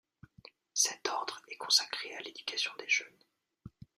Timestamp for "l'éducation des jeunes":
2.21-3.23